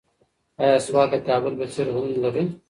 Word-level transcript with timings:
ایا 0.61 0.77
سوات 0.87 1.09
د 1.13 1.15
کابل 1.27 1.53
په 1.59 1.65
څېر 1.73 1.87
غرونه 1.95 2.17
لري؟ 2.23 2.43